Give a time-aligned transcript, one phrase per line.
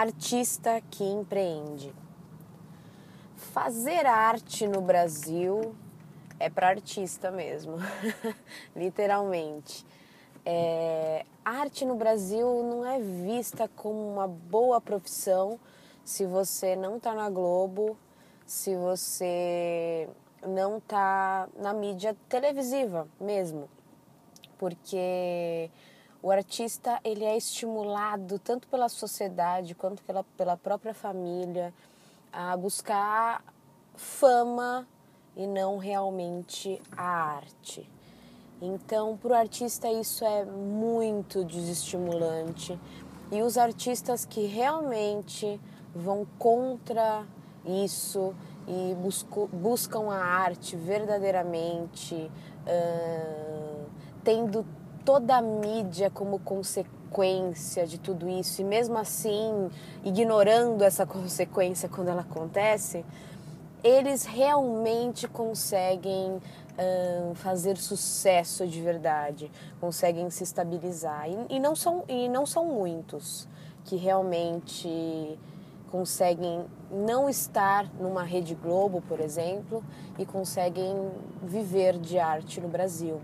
[0.00, 1.94] artista que empreende.
[3.36, 5.72] Fazer arte no Brasil
[6.40, 7.76] é para artista mesmo,
[8.74, 9.86] literalmente.
[10.44, 15.60] É, arte no Brasil não é vista como uma boa profissão
[16.04, 17.96] se você não está na Globo,
[18.44, 20.08] se você
[20.44, 23.70] não está na mídia televisiva mesmo,
[24.58, 25.70] porque
[26.24, 31.70] o artista ele é estimulado tanto pela sociedade quanto pela, pela própria família
[32.32, 33.44] a buscar
[33.94, 34.88] fama
[35.36, 37.86] e não realmente a arte.
[38.62, 42.80] Então, para o artista, isso é muito desestimulante.
[43.30, 45.60] E os artistas que realmente
[45.94, 47.26] vão contra
[47.66, 48.34] isso
[48.66, 53.84] e busco, buscam a arte verdadeiramente, uh,
[54.24, 54.64] tendo
[55.04, 59.70] toda a mídia como consequência de tudo isso, e mesmo assim
[60.04, 63.04] ignorando essa consequência quando ela acontece,
[63.82, 71.28] eles realmente conseguem uh, fazer sucesso de verdade, conseguem se estabilizar.
[71.28, 73.46] E, e, não são, e não são muitos
[73.84, 75.38] que realmente
[75.90, 79.84] conseguem não estar numa Rede Globo, por exemplo,
[80.18, 81.10] e conseguem
[81.42, 83.20] viver de arte no Brasil.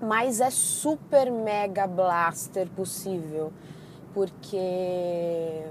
[0.00, 3.52] Mas é super mega blaster possível,
[4.14, 5.64] porque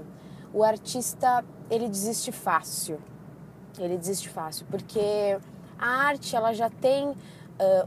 [0.52, 3.00] o artista ele desiste fácil
[3.84, 5.38] ele desiste fácil, porque
[5.78, 7.14] a arte ela já tem uh,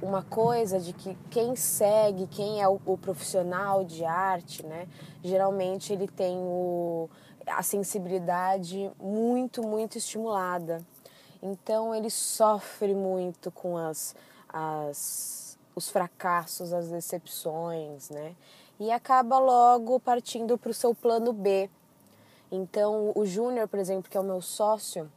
[0.01, 4.87] uma coisa de que quem segue, quem é o, o, profissional de arte, né,
[5.23, 7.09] geralmente ele tem o,
[7.47, 10.81] a sensibilidade muito, muito estimulada.
[11.41, 14.15] Então ele sofre muito com as,
[14.47, 18.35] as, os fracassos, as decepções, né?
[18.79, 21.69] E acaba logo partindo para o seu plano B.
[22.51, 25.09] Então o Júnior, por exemplo, que é o meu sócio,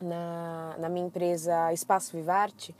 [0.00, 2.74] na, na minha empresa Espaço Vivarte,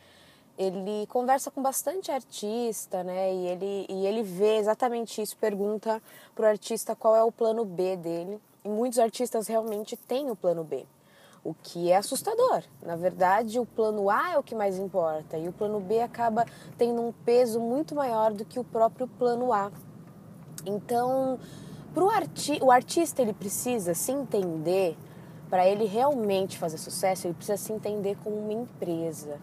[0.59, 3.33] ele conversa com bastante artista, né?
[3.33, 6.03] E ele, e ele vê exatamente isso, pergunta
[6.35, 8.41] para o artista qual é o plano B dele.
[8.65, 10.87] E muitos artistas realmente têm o plano B,
[11.47, 12.65] o que é assustador.
[12.83, 16.45] Na verdade, o plano A é o que mais importa e o plano B acaba
[16.77, 19.71] tendo um peso muito maior do que o próprio plano A.
[20.65, 21.39] Então,
[21.95, 24.97] pro arti o artista ele precisa se entender
[25.49, 29.39] para ele realmente fazer sucesso, ele precisa se entender como uma empresa.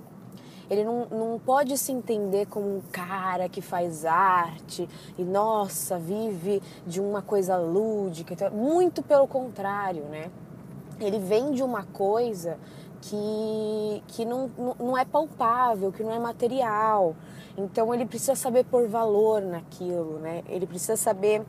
[0.69, 6.61] Ele não, não pode se entender como um cara que faz arte e, nossa, vive
[6.85, 8.33] de uma coisa lúdica.
[8.33, 10.31] Então, muito pelo contrário, né?
[10.99, 12.57] Ele vende uma coisa
[13.01, 14.49] que, que não,
[14.79, 17.15] não é palpável, que não é material.
[17.57, 20.43] Então, ele precisa saber pôr valor naquilo, né?
[20.47, 21.43] Ele precisa saber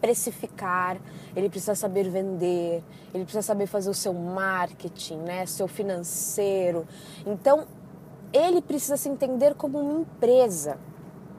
[0.00, 0.96] precificar,
[1.34, 6.86] ele precisa saber vender, ele precisa saber fazer o seu marketing, né, seu financeiro.
[7.26, 7.66] Então,
[8.32, 10.78] ele precisa se entender como uma empresa.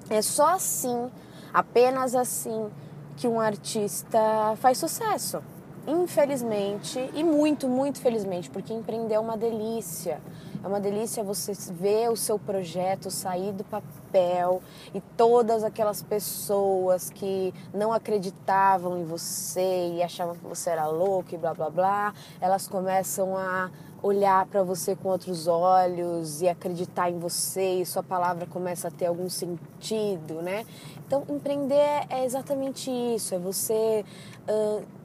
[0.09, 1.09] É só assim,
[1.53, 2.69] apenas assim,
[3.15, 4.19] que um artista
[4.57, 5.41] faz sucesso.
[5.89, 10.21] Infelizmente, e muito, muito felizmente, porque empreender é uma delícia.
[10.63, 14.61] É uma delícia você ver o seu projeto sair do papel
[14.93, 21.33] e todas aquelas pessoas que não acreditavam em você e achavam que você era louco
[21.33, 23.71] e blá blá blá, elas começam a
[24.03, 28.91] olhar para você com outros olhos e acreditar em você e sua palavra começa a
[28.91, 30.65] ter algum sentido, né?
[31.07, 34.05] Então, empreender é exatamente isso, é você
[34.47, 34.98] uh,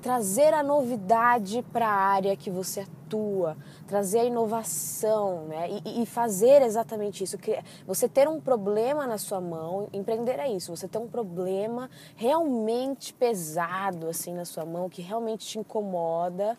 [0.00, 5.68] trazer a novidade para a área que você atua, trazer a inovação, né?
[5.84, 7.36] E, e, fazer exatamente isso.
[7.86, 10.74] Você ter um problema na sua mão, empreender é isso.
[10.74, 16.56] Você ter um problema realmente pesado assim na sua mão, que realmente te incomoda.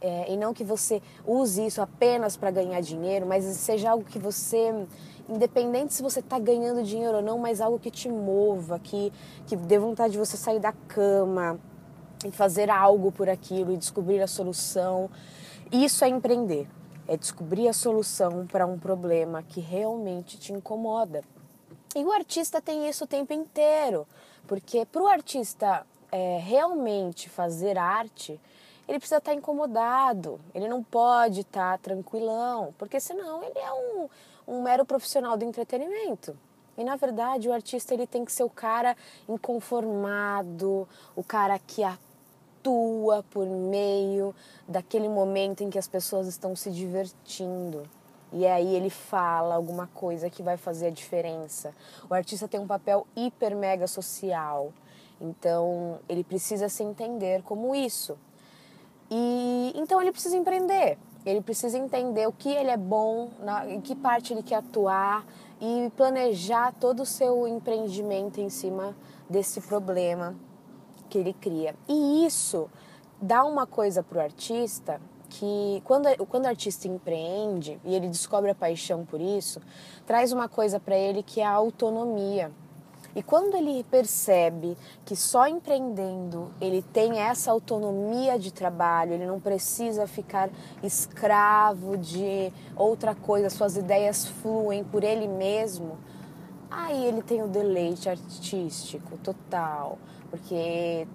[0.00, 4.18] É, e não que você use isso apenas para ganhar dinheiro, mas seja algo que
[4.18, 4.86] você
[5.28, 9.10] independente se você está ganhando dinheiro ou não, mas algo que te mova, que,
[9.46, 11.58] que dê vontade de você sair da cama,
[12.30, 15.10] fazer algo por aquilo e descobrir a solução.
[15.72, 16.68] Isso é empreender,
[17.06, 21.22] é descobrir a solução para um problema que realmente te incomoda.
[21.96, 24.06] E o artista tem isso o tempo inteiro,
[24.46, 28.40] porque para o artista é, realmente fazer arte,
[28.86, 33.72] ele precisa estar tá incomodado, ele não pode estar tá tranquilão, porque senão ele é
[33.72, 34.08] um,
[34.46, 36.36] um mero profissional do entretenimento.
[36.76, 38.96] E na verdade o artista ele tem que ser o cara
[39.28, 41.82] inconformado, o cara que
[42.64, 44.34] atua por meio
[44.66, 47.82] daquele momento em que as pessoas estão se divertindo.
[48.32, 51.74] E aí ele fala alguma coisa que vai fazer a diferença.
[52.08, 54.72] O artista tem um papel hiper mega social.
[55.20, 58.16] Então ele precisa se entender como isso.
[59.10, 60.98] E então ele precisa empreender.
[61.24, 65.24] Ele precisa entender o que ele é bom, na, em que parte ele quer atuar
[65.60, 68.94] e planejar todo o seu empreendimento em cima
[69.30, 70.34] desse problema
[71.14, 71.76] que ele cria.
[71.88, 72.68] E isso
[73.22, 78.50] dá uma coisa para o artista que quando, quando o artista empreende e ele descobre
[78.50, 79.60] a paixão por isso,
[80.04, 82.50] traz uma coisa para ele que é a autonomia.
[83.14, 89.38] E quando ele percebe que só empreendendo ele tem essa autonomia de trabalho, ele não
[89.38, 90.50] precisa ficar
[90.82, 95.96] escravo de outra coisa, suas ideias fluem por ele mesmo,
[96.70, 99.98] aí ele tem o deleite artístico total,
[100.30, 101.06] porque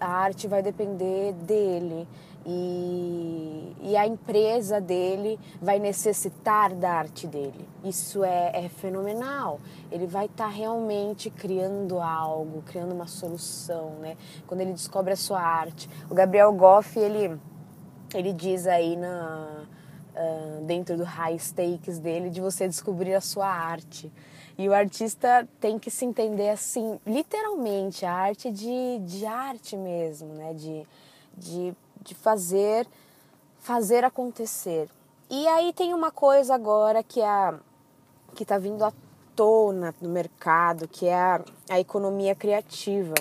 [0.00, 2.08] a arte vai depender dele
[2.44, 7.68] e, e a empresa dele vai necessitar da arte dele.
[7.84, 9.60] Isso é, é fenomenal.
[9.92, 14.16] Ele vai estar tá realmente criando algo, criando uma solução, né?
[14.46, 15.88] Quando ele descobre a sua arte.
[16.08, 17.38] O Gabriel Goff, ele,
[18.14, 19.64] ele diz aí na,
[20.14, 24.10] uh, dentro do high stakes dele de você descobrir a sua arte.
[24.58, 30.34] E o artista tem que se entender assim, literalmente, a arte de, de arte mesmo,
[30.34, 30.52] né?
[30.54, 30.86] De,
[31.36, 32.86] de de fazer
[33.58, 34.88] fazer acontecer.
[35.28, 37.54] E aí tem uma coisa agora que é
[38.34, 38.92] que está vindo à
[39.36, 43.14] tona no mercado, que é a, a economia criativa.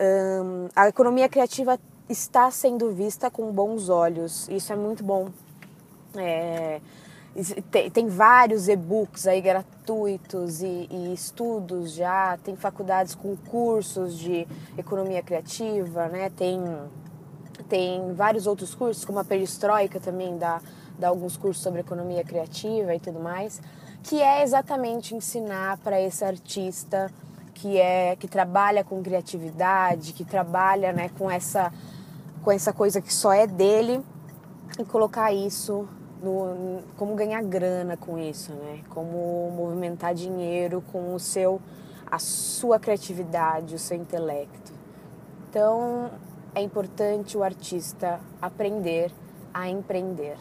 [0.00, 1.78] Um, a economia criativa
[2.08, 4.48] está sendo vista com bons olhos.
[4.48, 5.28] Isso é muito bom.
[6.16, 6.80] É,
[7.70, 12.38] tem, tem, vários e-books aí gratuitos e, e, estudos já.
[12.44, 14.46] Tem faculdades com cursos de
[14.76, 16.30] economia criativa, né?
[16.30, 16.60] Tem
[17.68, 20.60] tem vários outros cursos, como a Perestroika também dá,
[20.98, 23.62] dá alguns cursos sobre economia criativa e tudo mais,
[24.02, 27.10] que é exatamente ensinar para esse artista
[27.54, 31.72] que é que trabalha com criatividade, que trabalha né, com essa
[32.42, 34.02] com essa coisa que só é dele
[34.78, 35.88] e colocar isso
[36.22, 38.80] no, como ganhar grana com isso, né?
[38.88, 41.60] Como movimentar dinheiro com o seu
[42.10, 44.72] a sua criatividade, o seu intelecto.
[45.48, 46.10] Então,
[46.54, 49.10] é importante o artista aprender
[49.54, 50.36] a empreender.